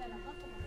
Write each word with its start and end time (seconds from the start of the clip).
Minuit, 0.00 0.59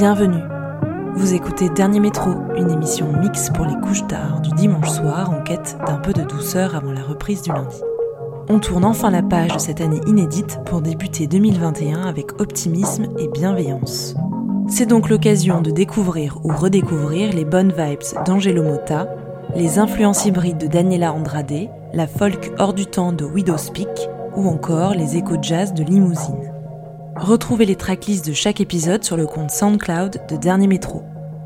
bienvenue. 0.00 0.42
Vous 1.14 1.34
écoutez 1.34 1.68
Dernier 1.68 2.00
Métro, 2.00 2.30
une 2.56 2.70
émission 2.70 3.12
mix 3.20 3.50
pour 3.50 3.66
les 3.66 3.78
couches 3.82 4.06
tard 4.06 4.40
du 4.40 4.48
dimanche 4.52 4.88
soir 4.88 5.30
en 5.30 5.42
quête 5.42 5.76
d'un 5.86 5.98
peu 5.98 6.14
de 6.14 6.22
douceur 6.22 6.74
avant 6.74 6.92
la 6.92 7.02
reprise 7.02 7.42
du 7.42 7.50
lundi. 7.50 7.76
On 8.48 8.60
tourne 8.60 8.86
enfin 8.86 9.10
la 9.10 9.22
page 9.22 9.52
de 9.52 9.58
cette 9.58 9.82
année 9.82 10.00
inédite 10.06 10.58
pour 10.64 10.80
débuter 10.80 11.26
2021 11.26 12.06
avec 12.06 12.40
optimisme 12.40 13.08
et 13.18 13.28
bienveillance. 13.28 14.14
C'est 14.68 14.86
donc 14.86 15.10
l'occasion 15.10 15.60
de 15.60 15.70
découvrir 15.70 16.38
ou 16.44 16.48
redécouvrir 16.48 17.34
les 17.34 17.44
bonnes 17.44 17.74
vibes 17.76 18.24
d'Angelo 18.24 18.62
Motta, 18.62 19.06
les 19.54 19.78
influences 19.78 20.24
hybrides 20.24 20.56
de 20.56 20.66
Daniela 20.66 21.12
Andrade, 21.12 21.68
la 21.92 22.06
folk 22.06 22.52
hors 22.58 22.72
du 22.72 22.86
temps 22.86 23.12
de 23.12 23.26
Widow 23.26 23.58
Speak 23.58 24.08
ou 24.34 24.48
encore 24.48 24.94
les 24.94 25.18
échos 25.18 25.42
jazz 25.42 25.74
de 25.74 25.84
Limousine. 25.84 26.49
Retrouvez 27.20 27.66
les 27.66 27.76
tracklists 27.76 28.26
de 28.26 28.32
chaque 28.32 28.62
épisode 28.62 29.04
sur 29.04 29.18
le 29.18 29.26
compte 29.26 29.50
SoundCloud 29.50 30.22
de 30.30 30.36
Dernier 30.36 30.66
Métro. 30.66 31.02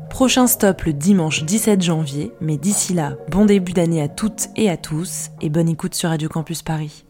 Prochain 0.09 0.47
stop 0.47 0.83
le 0.83 0.93
dimanche 0.93 1.43
17 1.43 1.81
janvier, 1.81 2.31
mais 2.39 2.57
d'ici 2.57 2.93
là, 2.93 3.17
bon 3.29 3.43
début 3.43 3.73
d'année 3.73 4.01
à 4.01 4.07
toutes 4.07 4.47
et 4.55 4.69
à 4.69 4.77
tous, 4.77 5.31
et 5.41 5.49
bonne 5.49 5.67
écoute 5.67 5.93
sur 5.93 6.09
Radio 6.09 6.29
Campus 6.29 6.61
Paris. 6.61 7.05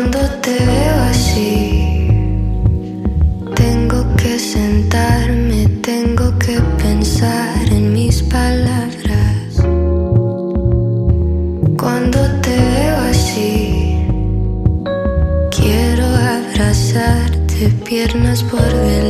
Cuando 0.00 0.20
te 0.40 0.54
veo 0.54 1.02
así, 1.10 2.08
tengo 3.54 4.16
que 4.16 4.38
sentarme, 4.38 5.66
tengo 5.82 6.38
que 6.38 6.58
pensar 6.82 7.70
en 7.70 7.92
mis 7.92 8.22
palabras. 8.22 9.56
Cuando 11.76 12.18
te 12.40 12.56
veo 12.56 12.96
así, 13.10 14.06
quiero 15.50 16.06
abrazarte, 16.06 17.68
piernas 17.84 18.42
por 18.44 18.62
delante. 18.62 19.09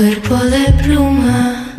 cuerpo 0.00 0.36
de 0.36 0.72
pluma 0.82 1.74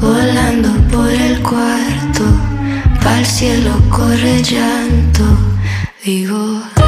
volando 0.00 0.68
por 0.92 1.10
el 1.10 1.42
cuarto, 1.42 2.24
al 3.04 3.26
cielo 3.26 3.72
corre 3.90 4.40
llanto, 4.44 5.24
digo. 6.04 6.79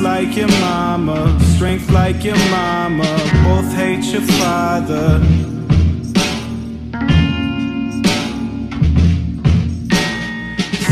Like 0.00 0.36
your 0.36 0.48
mama, 0.48 1.38
strength 1.54 1.90
like 1.90 2.24
your 2.24 2.36
mama, 2.50 3.02
both 3.44 3.72
hate 3.74 4.04
your 4.04 4.22
father. 4.22 5.20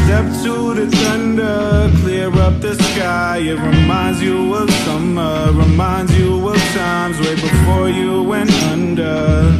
Step 0.02 0.26
to 0.42 0.74
the 0.74 0.88
thunder, 0.90 1.90
clear 2.02 2.28
up 2.36 2.60
the 2.60 2.74
sky. 2.74 3.38
It 3.38 3.58
reminds 3.58 4.20
you 4.20 4.54
of 4.54 4.70
summer, 4.84 5.52
reminds 5.52 6.16
you 6.18 6.48
of 6.48 6.58
times 6.74 7.18
way 7.20 7.36
before 7.36 7.88
you 7.88 8.24
went 8.24 8.52
under. 8.64 9.52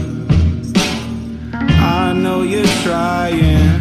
I 1.55 2.13
know 2.13 2.43
you're 2.43 2.67
trying, 2.83 3.81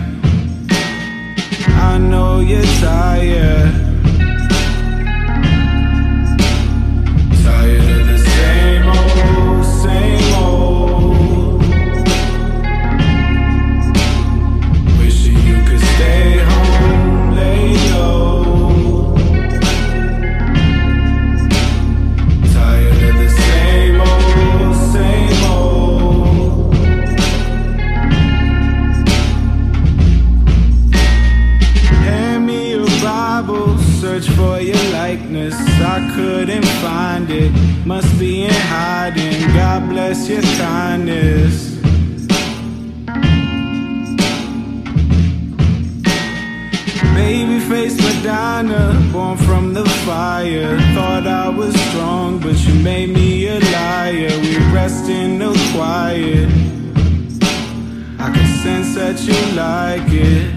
I 1.67 1.97
know 1.97 2.39
you're 2.39 2.63
tired. 2.79 3.74
couldn't 36.15 36.65
find 36.81 37.29
it. 37.29 37.51
Must 37.85 38.17
be 38.17 38.45
in 38.45 38.53
hiding. 38.53 39.53
God 39.53 39.89
bless 39.89 40.29
your 40.29 40.41
kindness. 40.41 41.75
Babyface 47.17 47.97
Madonna, 48.05 49.09
born 49.11 49.37
from 49.37 49.73
the 49.73 49.85
fire. 50.05 50.79
Thought 50.95 51.27
I 51.27 51.49
was 51.49 51.73
strong, 51.89 52.39
but 52.39 52.57
you 52.65 52.75
made 52.75 53.09
me 53.09 53.47
a 53.47 53.59
liar. 53.59 54.31
We 54.41 54.57
rest 54.73 55.09
in 55.09 55.39
the 55.39 55.51
quiet. 55.73 56.49
I 58.19 58.31
can 58.33 58.47
sense 58.63 58.95
that 58.95 59.17
you 59.27 59.39
like 59.55 60.09
it. 60.09 60.47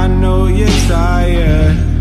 I 0.00 0.06
know 0.08 0.46
you're 0.46 0.78
tired. 0.88 1.91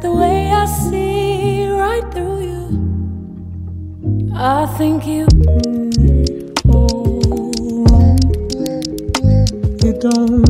the 0.00 0.12
way 0.12 0.50
I 0.52 0.64
see 0.66 1.68
right 1.68 2.04
through 2.12 2.42
you. 2.42 2.66
I 4.34 4.66
think 4.78 5.06
you. 5.06 5.26
Mm, 5.26 6.52
oh, 6.72 7.20
you 9.84 9.92
don't. 9.98 10.47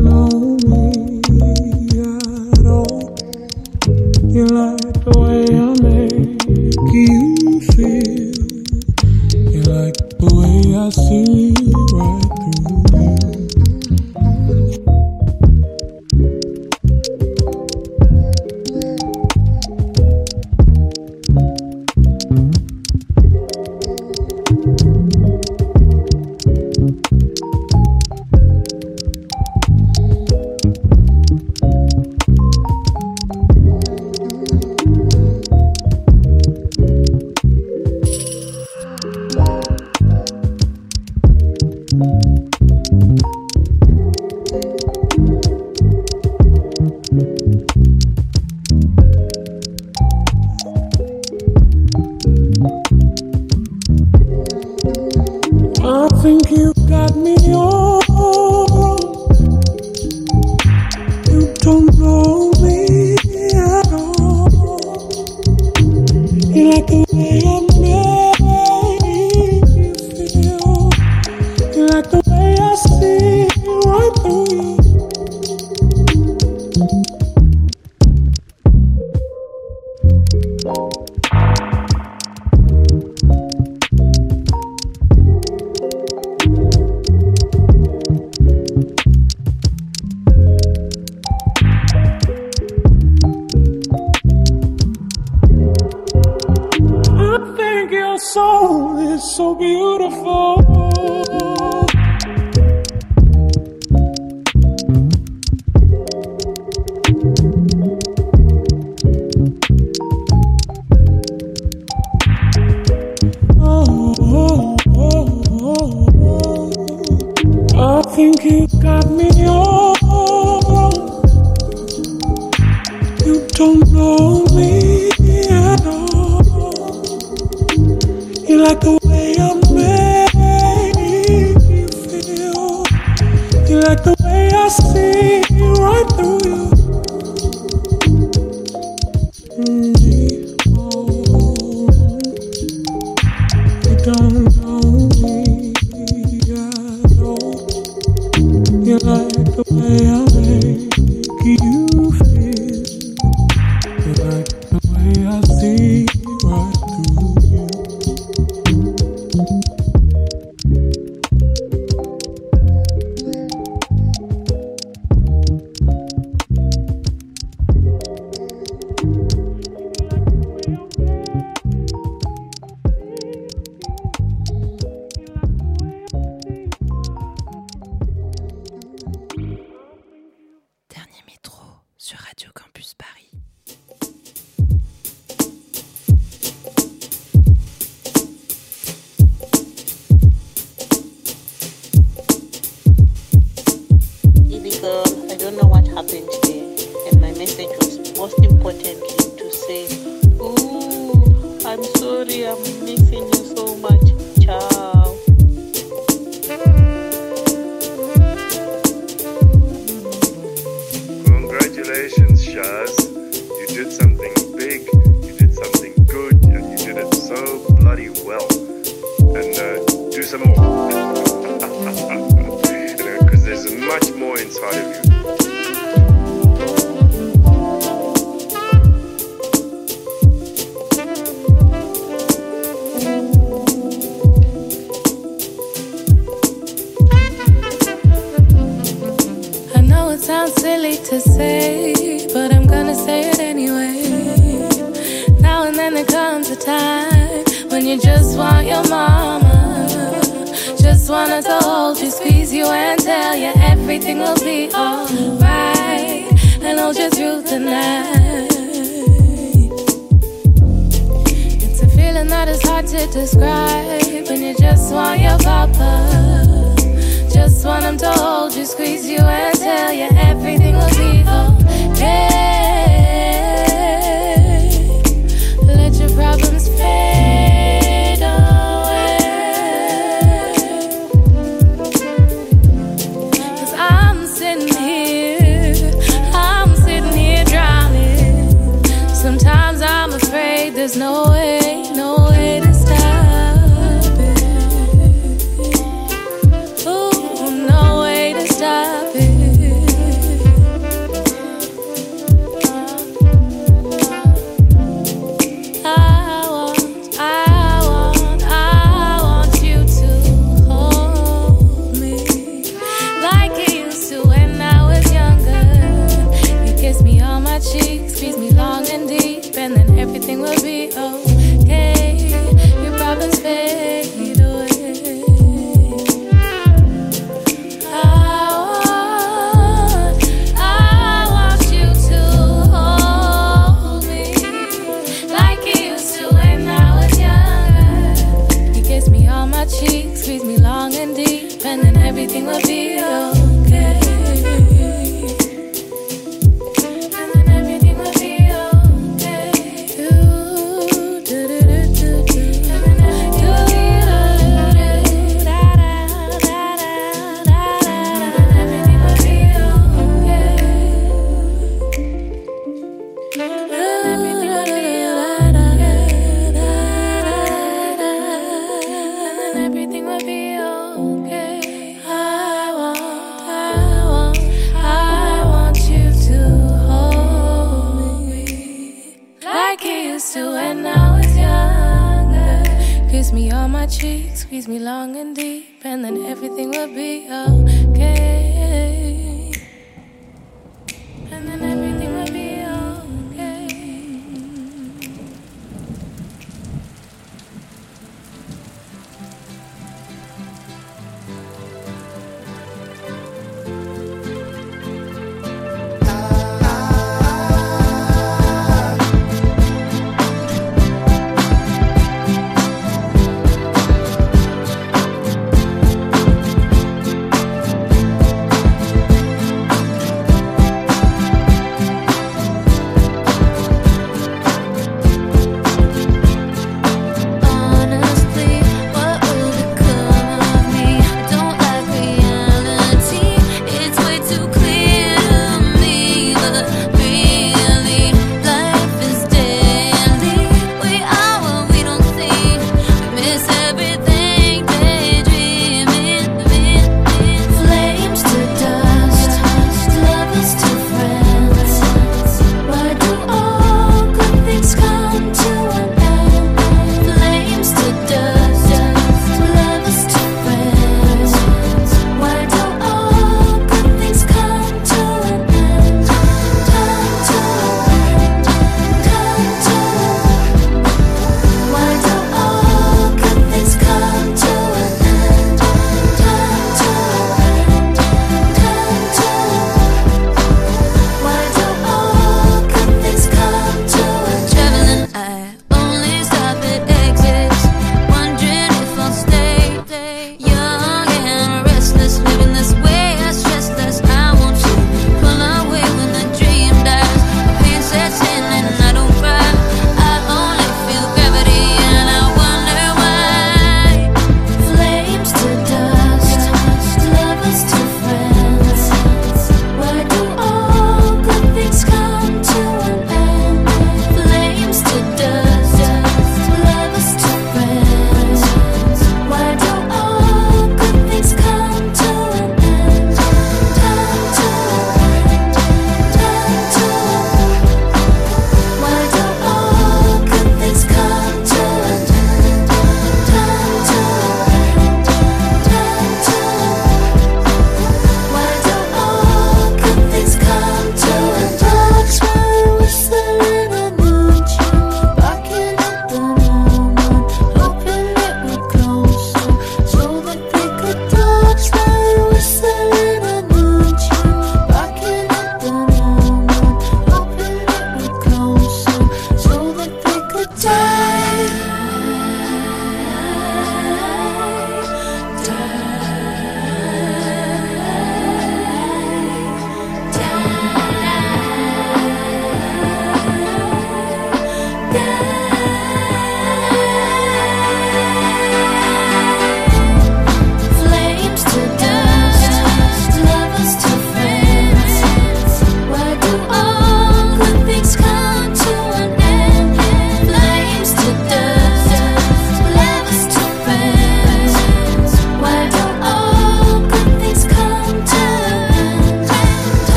Do 99.69 100.58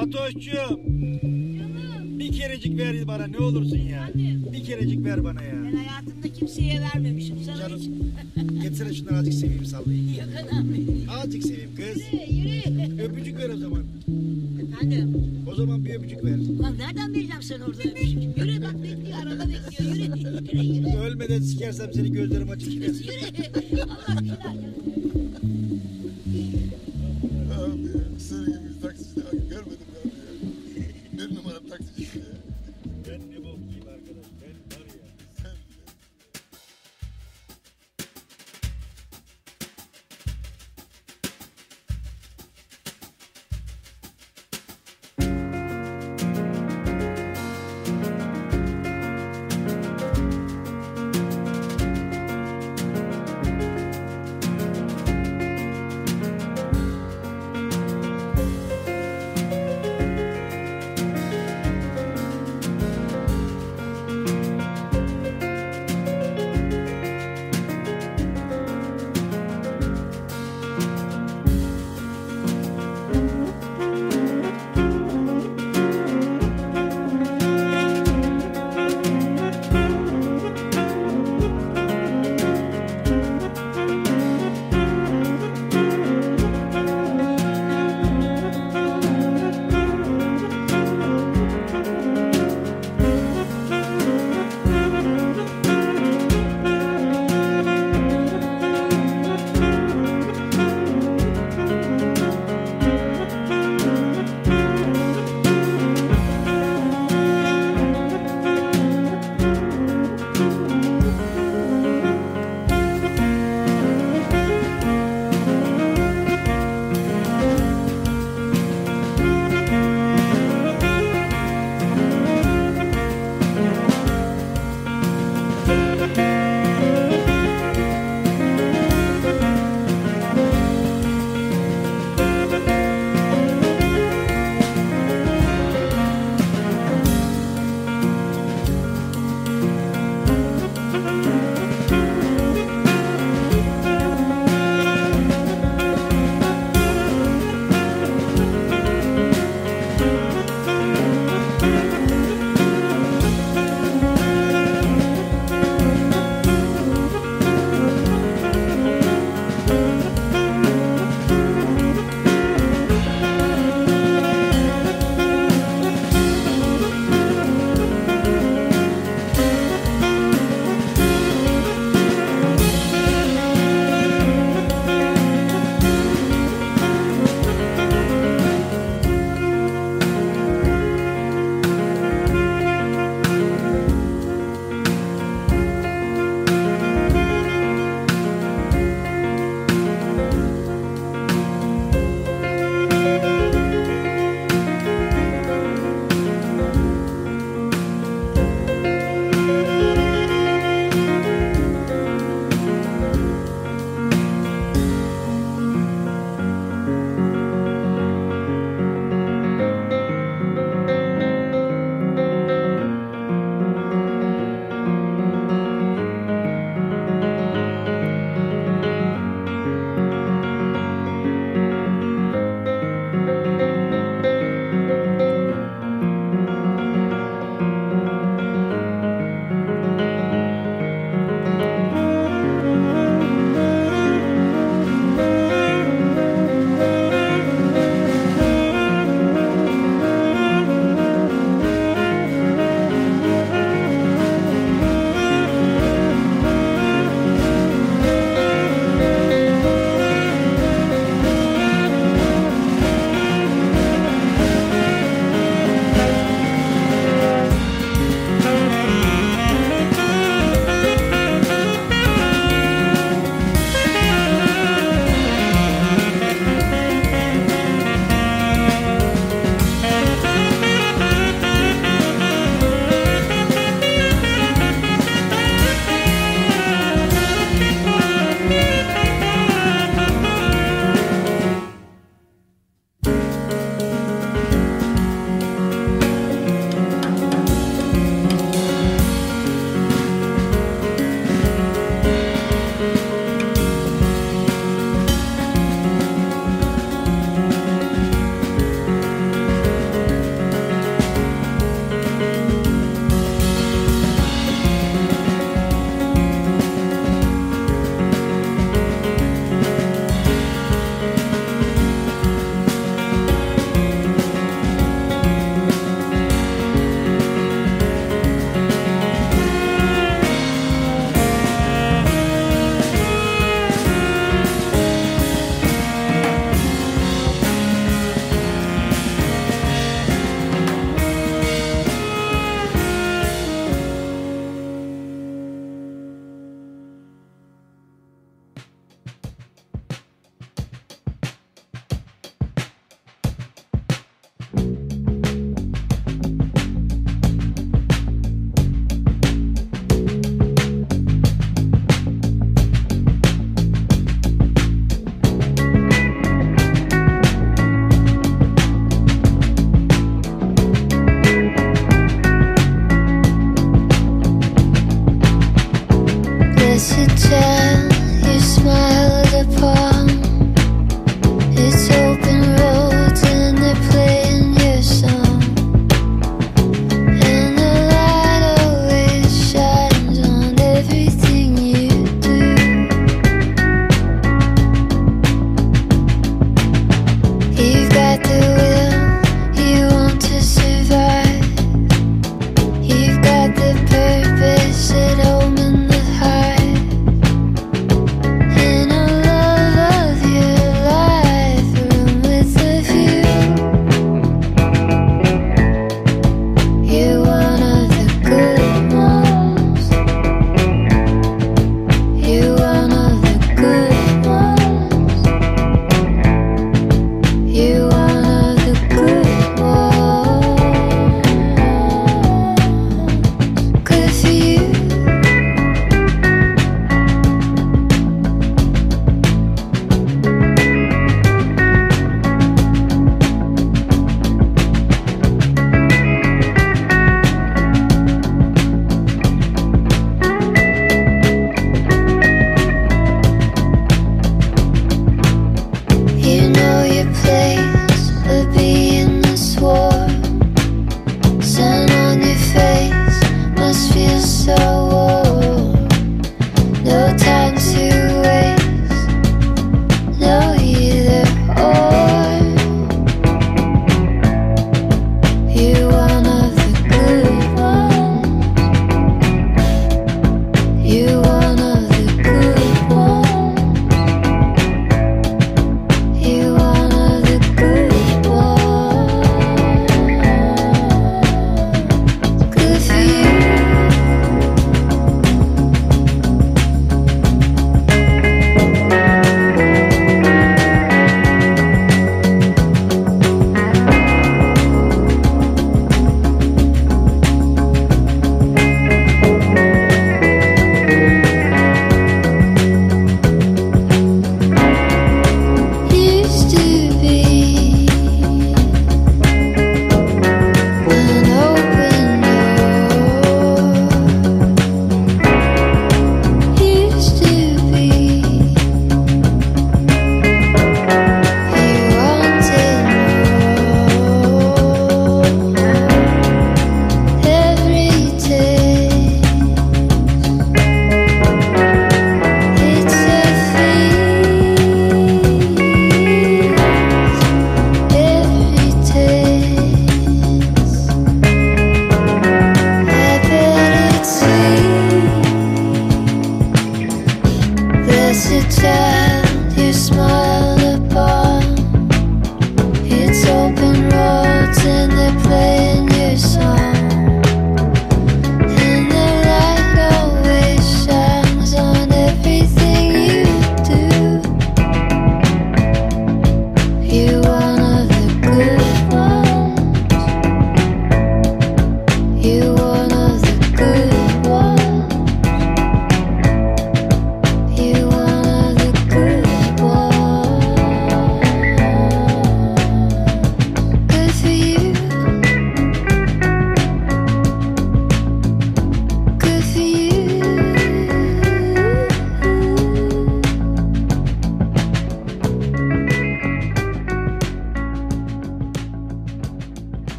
Fatoş'cum. 0.00 0.80
Bir 2.18 2.32
kerecik 2.32 2.78
ver 2.78 3.06
bana 3.08 3.26
ne 3.26 3.38
olursun 3.38 3.76
ya. 3.78 4.08
Hadi. 4.08 4.38
Bir 4.52 4.64
kerecik 4.64 5.04
ver 5.04 5.24
bana 5.24 5.42
ya. 5.42 5.54
Ben 5.54 5.76
hayatımda 5.76 6.28
kimseye 6.32 6.80
vermemişim. 6.80 7.36
Sana 7.44 7.56
Canım. 7.56 7.78
hiç. 7.78 7.90
Getirsene 8.62 8.94
şundan 8.94 9.14
azıcık 9.14 9.34
seveyim 9.34 9.64
sallayayım. 9.64 10.08
Yok 10.08 10.28
önemli. 10.52 11.10
Azıcık 11.10 11.42
seveyim 11.42 11.70
kız. 11.76 12.02
Yürü 12.30 12.48
yürü. 12.48 13.02
Öpücük 13.02 13.38
ver 13.38 13.48
o 13.48 13.56
zaman. 13.56 13.82
Efendim. 14.62 15.16
O 15.52 15.54
zaman 15.54 15.84
bir 15.84 15.94
öpücük 15.94 16.24
ver. 16.24 16.36
Ulan 16.58 16.78
nereden 16.78 17.14
bileceğim 17.14 17.42
sen 17.42 17.60
orada 17.60 17.82
öpüşük? 17.82 18.38
Yürü 18.38 18.62
bak 18.62 18.82
bekliyor 18.82 19.18
araba 19.22 19.48
bekliyor. 19.48 19.94
Yürü. 19.96 20.18
Yürü 20.52 20.66
yürü. 20.66 20.96
Ölmeden 20.96 21.40
sikersem 21.40 21.92
seni 21.92 22.12
gözlerim 22.12 22.50
açık. 22.50 22.74
Yürü. 22.74 22.86
Allah 23.82 24.20
bilir. 24.20 24.99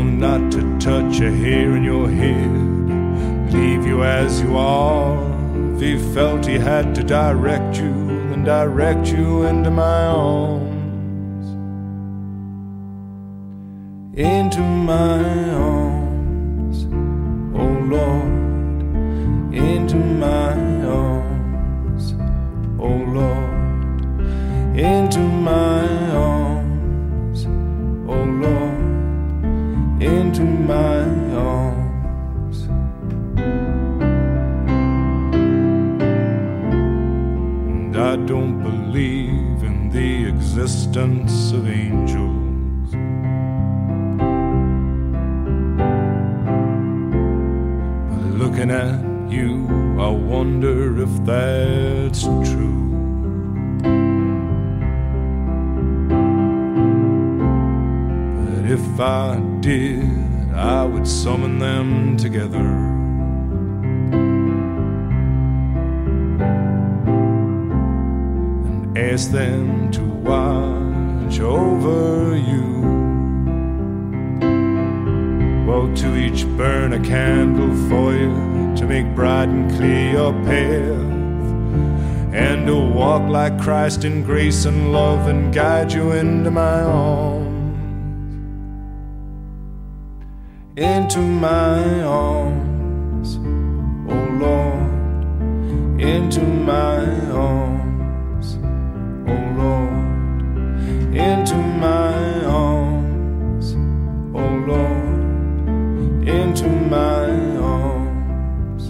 Not 0.00 0.52
to 0.52 0.78
touch 0.78 1.20
a 1.20 1.30
hair 1.30 1.76
in 1.76 1.84
your 1.84 2.08
head, 2.08 3.52
leave 3.52 3.84
you 3.84 4.04
as 4.04 4.40
you 4.40 4.56
are. 4.56 5.18
If 5.74 5.80
he 5.80 5.98
felt 6.14 6.46
he 6.46 6.58
had 6.58 6.94
to 6.94 7.02
direct 7.02 7.76
you, 7.76 7.92
then 8.30 8.44
direct 8.44 9.08
you 9.08 9.42
into 9.42 9.70
my 9.70 10.06
arms. 10.06 11.46
Into 14.16 14.60
my 14.60 15.51
at 48.72 49.30
you, 49.30 49.66
I 50.00 50.08
wonder 50.08 51.02
if 51.02 51.24
that's 51.24 52.22
true. 52.22 52.80
But 58.38 58.64
if 58.70 59.00
I 59.00 59.40
did, 59.60 60.54
I 60.54 60.84
would 60.84 61.06
summon 61.06 61.58
them 61.58 62.16
together. 62.16 62.68
And 68.68 68.98
ask 68.98 69.30
them 69.30 69.90
to 69.92 70.02
watch 70.02 71.40
over 71.40 72.36
you. 72.36 72.91
Well, 75.72 75.88
to 75.94 76.16
each 76.16 76.44
burn 76.58 76.92
a 76.92 77.00
candle 77.00 77.74
for 77.88 78.12
you 78.12 78.76
to 78.76 78.84
make 78.84 79.06
bright 79.14 79.48
and 79.48 79.70
clear 79.74 80.12
your 80.12 80.34
path, 80.44 81.00
and 82.34 82.66
to 82.66 82.76
walk 82.76 83.22
like 83.22 83.58
Christ 83.58 84.04
in 84.04 84.22
grace 84.22 84.66
and 84.66 84.92
love 84.92 85.28
and 85.28 85.50
guide 85.50 85.90
you 85.90 86.12
into 86.12 86.50
my 86.50 86.82
arms. 86.82 87.48
Into 90.76 91.20
my 91.20 92.02
arms, 92.02 93.38
oh 94.12 94.28
Lord, 94.44 94.90
into 95.98 96.42
my 96.42 96.98
arms, 97.30 98.58
oh 99.26 99.42
Lord, 99.62 101.16
into 101.16 101.56
my 101.56 102.44
arms, 102.44 103.74
oh 104.34 104.64
Lord, 104.68 105.01
into 106.26 106.68
my 106.68 107.26
arms. 107.58 108.88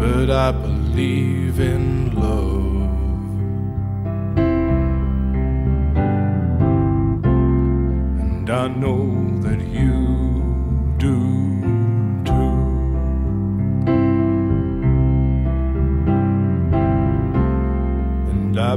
But 0.00 0.30
I 0.30 0.50
believe 0.52 1.60
in 1.60 2.14
love. 2.14 2.58
And 8.20 8.50
I 8.50 8.68
know 8.68 9.40
that 9.42 9.60
you 9.60 10.94
do 10.98 11.38
I 18.68 18.76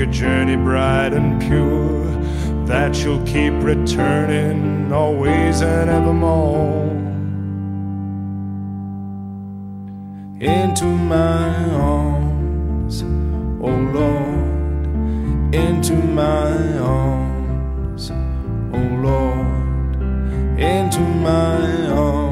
a 0.00 0.06
journey 0.06 0.56
bright 0.56 1.12
and 1.12 1.40
pure 1.40 2.04
that 2.66 2.96
you'll 3.02 3.24
keep 3.24 3.52
returning 3.62 4.92
always 4.92 5.62
and 5.62 5.88
evermore 5.88 6.86
into 10.40 10.84
my 10.84 11.70
arms, 11.70 13.02
oh 13.02 13.70
Lord, 13.94 15.54
into 15.54 15.94
my 15.94 16.78
arms, 16.78 18.10
oh 18.10 18.88
Lord, 19.02 20.60
into 20.60 21.00
my 21.00 21.86
arms. 21.88 22.25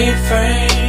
Same 0.00 0.79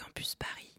Campus 0.00 0.34
Paris. 0.34 0.69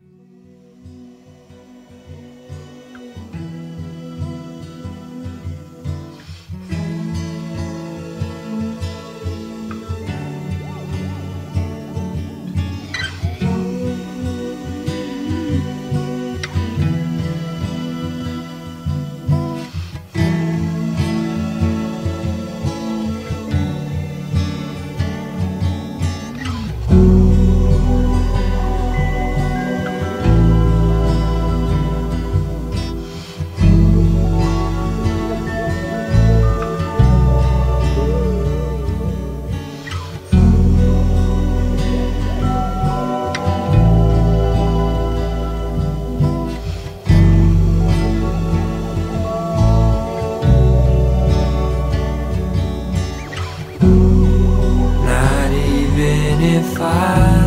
If 56.84 57.41